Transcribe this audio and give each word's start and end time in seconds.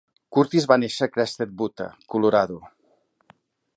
Kurtis 0.35 0.65
va 0.71 0.77
néixer 0.83 1.07
a 1.07 1.11
Crested 1.17 1.53
Butte, 1.61 1.91
Colorado. 2.15 2.59